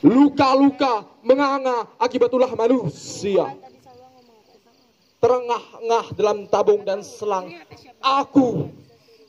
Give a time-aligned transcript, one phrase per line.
[0.00, 3.52] Luka-luka menganga akibat ulah manusia.
[5.20, 7.52] Terengah-engah dalam tabung dan selang.
[8.00, 8.72] Aku,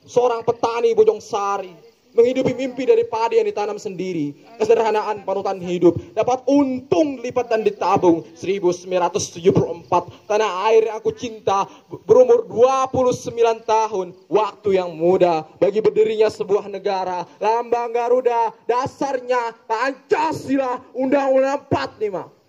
[0.07, 1.75] seorang petani Bojong Sari,
[2.11, 4.35] menghidupi mimpi dari padi yang ditanam sendiri.
[4.59, 5.95] Kesederhanaan panutan hidup.
[6.15, 8.23] Dapat untung lipat dan ditabung.
[8.35, 10.27] 1974.
[10.27, 11.67] Tanah air yang aku cinta
[12.07, 13.31] berumur 29
[13.63, 14.13] tahun.
[14.27, 17.23] Waktu yang muda bagi berdirinya sebuah negara.
[17.39, 22.41] Lambang Garuda dasarnya Pancasila Undang-Undang 45.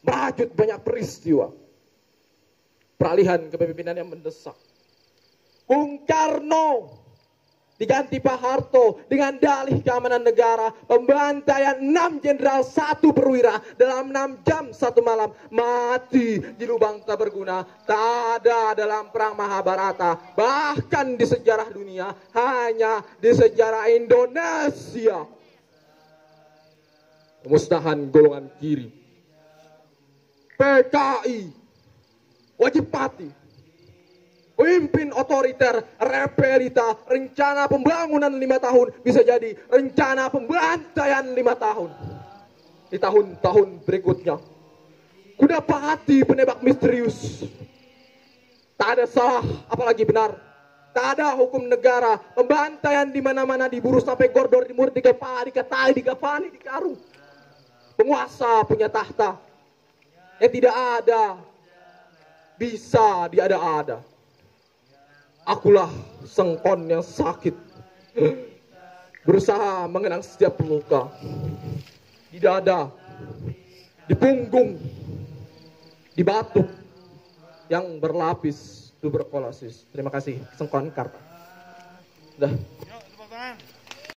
[0.00, 1.52] Merajut banyak peristiwa.
[2.96, 4.56] Peralihan kepemimpinan yang mendesak.
[5.64, 7.00] Bung Karno
[7.80, 14.64] diganti Pak Harto dengan dalih keamanan negara pembantaian 6 jenderal satu perwira dalam 6 jam
[14.68, 17.64] satu malam mati di lubang tak berguna.
[17.88, 25.24] Tak ada dalam perang Mahabharata bahkan di sejarah dunia hanya di sejarah Indonesia.
[27.40, 28.92] Pemusnahan golongan kiri.
[30.60, 31.48] PKI
[32.60, 33.32] wajib mati
[34.80, 41.92] Pemimpin otoriter, repelita, rencana pembangunan lima tahun bisa jadi rencana pembantaian lima tahun.
[42.88, 44.40] Di tahun-tahun berikutnya.
[45.36, 47.44] Kuda pati penebak misterius.
[48.80, 50.32] Tak ada salah, apalagi benar.
[50.96, 52.16] Tak ada hukum negara.
[52.32, 56.96] Pembantaian di mana-mana diburu sampai gordor, di dimur, digepah, dikatai, digapani, dikarung.
[58.00, 59.36] Penguasa punya tahta.
[60.40, 61.24] Yang tidak ada.
[62.56, 64.08] Bisa diada-ada.
[65.50, 65.90] Akulah
[66.22, 67.58] sengkon yang sakit.
[69.26, 71.10] Berusaha mengenang setiap luka.
[72.30, 72.86] Di dada,
[74.06, 74.78] di punggung,
[76.14, 76.70] di batuk
[77.66, 79.90] yang berlapis tuberkulosis.
[79.90, 81.18] Terima kasih, sengkon karta.
[82.38, 82.54] Dah.